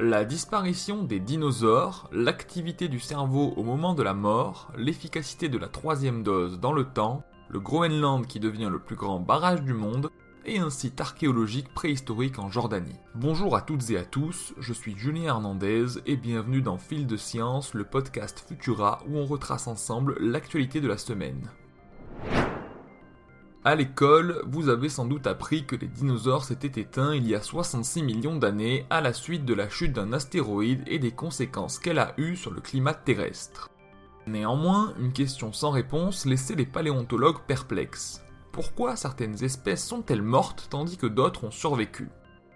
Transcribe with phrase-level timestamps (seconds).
[0.00, 5.66] La disparition des dinosaures, l'activité du cerveau au moment de la mort, l'efficacité de la
[5.66, 10.08] troisième dose dans le temps, le Groenland qui devient le plus grand barrage du monde,
[10.46, 12.94] et un site archéologique préhistorique en Jordanie.
[13.16, 17.16] Bonjour à toutes et à tous, je suis Julien Hernandez et bienvenue dans Fil de
[17.16, 21.50] Science, le podcast Futura où on retrace ensemble l'actualité de la semaine.
[23.64, 27.42] À l'école, vous avez sans doute appris que les dinosaures s'étaient éteints il y a
[27.42, 31.98] 66 millions d'années à la suite de la chute d'un astéroïde et des conséquences qu'elle
[31.98, 33.68] a eues sur le climat terrestre.
[34.28, 38.22] Néanmoins, une question sans réponse laissait les paléontologues perplexes.
[38.52, 42.08] Pourquoi certaines espèces sont-elles mortes tandis que d'autres ont survécu?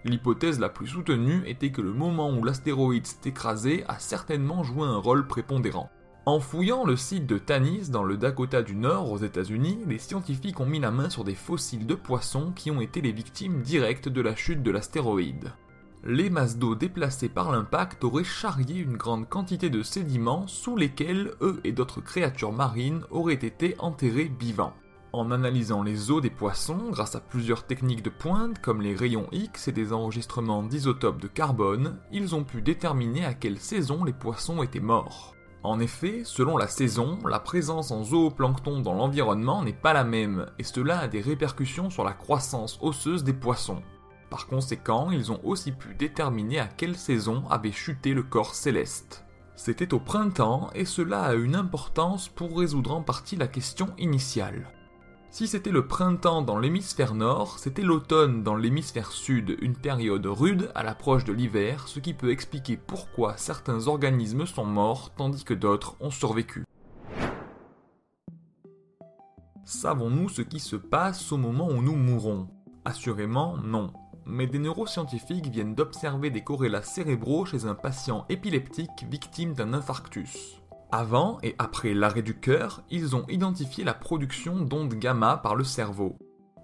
[0.04, 4.86] L'hypothèse la plus soutenue était que le moment où l'astéroïde s'est écrasé a certainement joué
[4.86, 5.90] un rôle prépondérant.
[6.24, 10.60] En fouillant le site de Tanis dans le Dakota du Nord aux États-Unis, les scientifiques
[10.60, 14.08] ont mis la main sur des fossiles de poissons qui ont été les victimes directes
[14.08, 15.52] de la chute de l'astéroïde.
[16.04, 21.32] Les masses d'eau déplacées par l'impact auraient charrié une grande quantité de sédiments sous lesquels
[21.40, 24.74] eux et d'autres créatures marines auraient été enterrés vivants.
[25.12, 29.26] En analysant les eaux des poissons grâce à plusieurs techniques de pointe comme les rayons
[29.32, 34.12] X et des enregistrements d'isotopes de carbone, ils ont pu déterminer à quelle saison les
[34.12, 35.34] poissons étaient morts.
[35.64, 40.46] En effet, selon la saison, la présence en zooplancton dans l'environnement n'est pas la même,
[40.58, 43.80] et cela a des répercussions sur la croissance osseuse des poissons.
[44.28, 49.24] Par conséquent, ils ont aussi pu déterminer à quelle saison avait chuté le corps céleste.
[49.54, 54.66] C'était au printemps, et cela a une importance pour résoudre en partie la question initiale.
[55.32, 60.70] Si c'était le printemps dans l'hémisphère nord, c'était l'automne dans l'hémisphère sud, une période rude
[60.74, 65.54] à l'approche de l'hiver, ce qui peut expliquer pourquoi certains organismes sont morts tandis que
[65.54, 66.66] d'autres ont survécu.
[69.64, 72.48] Savons-nous ce qui se passe au moment où nous mourons?
[72.84, 73.90] Assurément non.
[74.26, 80.61] Mais des neuroscientifiques viennent d'observer des corrélats cérébraux chez un patient épileptique victime d'un infarctus.
[80.94, 85.64] Avant et après l'arrêt du cœur, ils ont identifié la production d'ondes gamma par le
[85.64, 86.18] cerveau.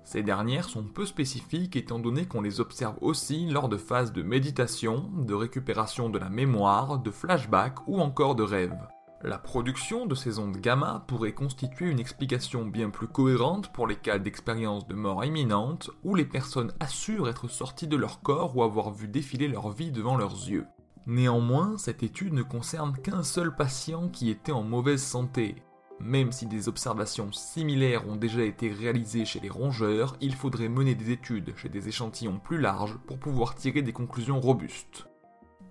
[0.04, 4.22] Ces dernières sont peu spécifiques étant donné qu'on les observe aussi lors de phases de
[4.22, 8.76] méditation, de récupération de la mémoire, de flashback ou encore de rêve.
[9.22, 13.96] La production de ces ondes gamma pourrait constituer une explication bien plus cohérente pour les
[13.96, 18.62] cas d'expérience de mort imminente où les personnes assurent être sorties de leur corps ou
[18.62, 20.66] avoir vu défiler leur vie devant leurs yeux.
[21.08, 25.54] Néanmoins, cette étude ne concerne qu'un seul patient qui était en mauvaise santé.
[26.00, 30.94] Même si des observations similaires ont déjà été réalisées chez les rongeurs, il faudrait mener
[30.94, 35.08] des études chez des échantillons plus larges pour pouvoir tirer des conclusions robustes.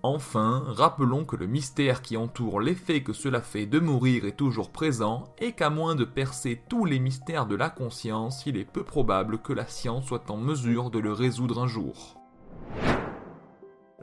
[0.02, 4.72] Enfin, rappelons que le mystère qui entoure l'effet que cela fait de mourir est toujours
[4.72, 8.82] présent et qu'à moins de percer tous les mystères de la conscience, il est peu
[8.82, 12.17] probable que la science soit en mesure de le résoudre un jour.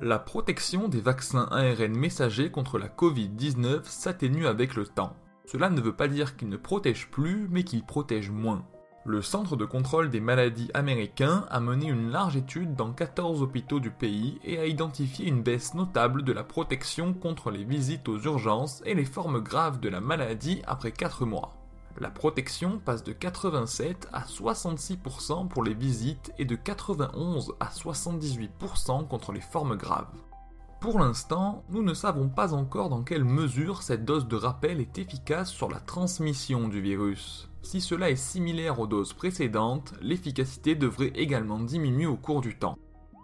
[0.01, 5.15] La protection des vaccins ARN messagers contre la Covid-19 s'atténue avec le temps.
[5.45, 8.65] Cela ne veut pas dire qu'ils ne protègent plus, mais qu'ils protègent moins.
[9.05, 13.79] Le Centre de contrôle des maladies américain a mené une large étude dans 14 hôpitaux
[13.79, 18.19] du pays et a identifié une baisse notable de la protection contre les visites aux
[18.19, 21.64] urgences et les formes graves de la maladie après 4 mois.
[21.97, 29.07] La protection passe de 87 à 66% pour les visites et de 91 à 78%
[29.07, 30.11] contre les formes graves.
[30.81, 34.97] Pour l'instant, nous ne savons pas encore dans quelle mesure cette dose de rappel est
[34.97, 37.49] efficace sur la transmission du virus.
[37.61, 42.77] Si cela est similaire aux doses précédentes, l'efficacité devrait également diminuer au cours du temps.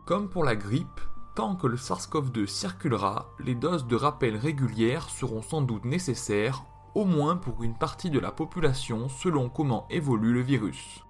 [0.06, 1.02] Comme pour la grippe,
[1.36, 6.64] tant que le SARS-CoV-2 circulera, les doses de rappel régulières seront sans doute nécessaires
[6.96, 11.03] au moins pour une partie de la population selon comment évolue le virus.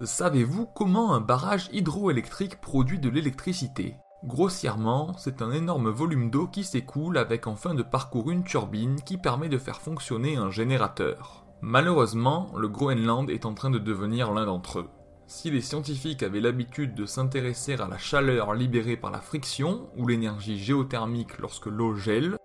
[0.00, 3.96] Savez-vous comment un barrage hydroélectrique produit de l'électricité?
[4.24, 9.00] Grossièrement, c'est un énorme volume d'eau qui s'écoule avec en fin de parcours une turbine
[9.02, 11.44] qui permet de faire fonctionner un générateur.
[11.62, 14.90] Malheureusement, le Groenland est en train de devenir l'un d'entre eux.
[15.28, 20.08] Si les scientifiques avaient l'habitude de s'intéresser à la chaleur libérée par la friction ou
[20.08, 22.38] l'énergie géothermique lorsque l'eau gèle,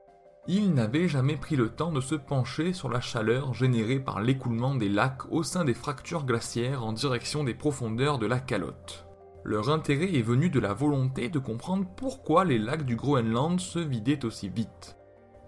[0.49, 4.75] ils n'avaient jamais pris le temps de se pencher sur la chaleur générée par l'écoulement
[4.75, 9.05] des lacs au sein des fractures glaciaires en direction des profondeurs de la calotte.
[9.45, 13.79] Leur intérêt est venu de la volonté de comprendre pourquoi les lacs du Groenland se
[13.79, 14.97] vidaient aussi vite.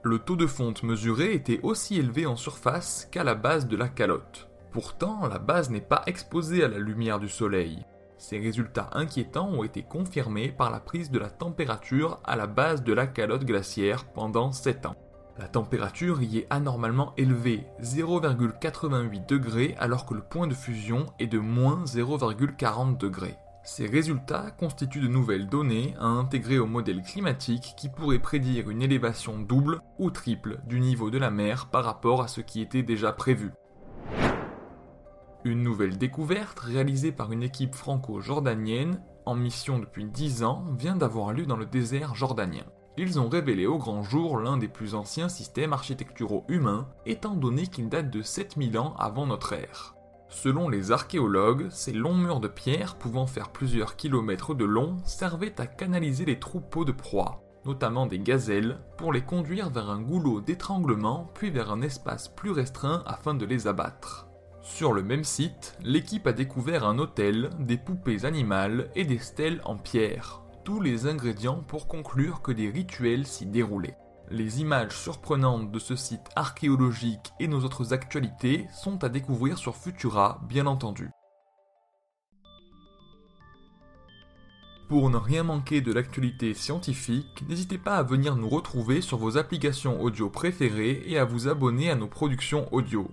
[0.04, 3.90] Le taux de fonte mesuré était aussi élevé en surface qu'à la base de la
[3.90, 4.48] calotte.
[4.76, 7.86] Pourtant, la base n'est pas exposée à la lumière du soleil.
[8.18, 12.84] Ces résultats inquiétants ont été confirmés par la prise de la température à la base
[12.84, 14.98] de la calotte glaciaire pendant 7 ans.
[15.38, 21.28] La température y est anormalement élevée, 0,88 degrés alors que le point de fusion est
[21.28, 23.38] de moins 0,40 degrés.
[23.64, 28.82] Ces résultats constituent de nouvelles données à intégrer au modèle climatique qui pourrait prédire une
[28.82, 32.84] élévation double ou triple du niveau de la mer par rapport à ce qui était
[32.84, 33.54] déjà prévu.
[35.46, 41.34] Une nouvelle découverte réalisée par une équipe franco-jordanienne en mission depuis 10 ans vient d'avoir
[41.34, 42.64] lieu dans le désert jordanien.
[42.98, 47.68] Ils ont révélé au grand jour l'un des plus anciens systèmes architecturaux humains, étant donné
[47.68, 49.94] qu'il date de 7000 ans avant notre ère.
[50.30, 55.62] Selon les archéologues, ces longs murs de pierre pouvant faire plusieurs kilomètres de long servaient
[55.62, 60.42] à canaliser les troupeaux de proies, notamment des gazelles, pour les conduire vers un goulot
[60.42, 64.28] d'étranglement puis vers un espace plus restreint afin de les abattre.
[64.66, 69.62] Sur le même site, l'équipe a découvert un hôtel, des poupées animales et des stèles
[69.64, 73.96] en pierre, tous les ingrédients pour conclure que des rituels s'y déroulaient.
[74.32, 79.76] Les images surprenantes de ce site archéologique et nos autres actualités sont à découvrir sur
[79.76, 81.12] Futura, bien entendu.
[84.90, 89.38] Pour ne rien manquer de l'actualité scientifique, n'hésitez pas à venir nous retrouver sur vos
[89.38, 93.12] applications audio préférées et à vous abonner à nos productions audio.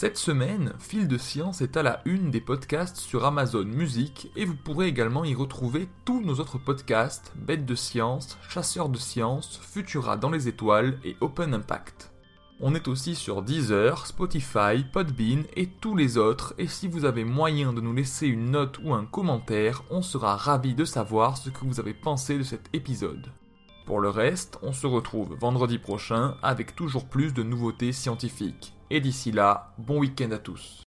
[0.00, 4.44] Cette semaine, Fil de Science est à la une des podcasts sur Amazon Music et
[4.44, 9.58] vous pourrez également y retrouver tous nos autres podcasts, Bêtes de Science, Chasseurs de Science,
[9.60, 12.12] Futura dans les étoiles et Open Impact.
[12.60, 17.24] On est aussi sur Deezer, Spotify, Podbean et tous les autres et si vous avez
[17.24, 21.50] moyen de nous laisser une note ou un commentaire, on sera ravi de savoir ce
[21.50, 23.32] que vous avez pensé de cet épisode.
[23.84, 28.77] Pour le reste, on se retrouve vendredi prochain avec toujours plus de nouveautés scientifiques.
[28.90, 30.86] Et d'ici là, bon week-end à tous.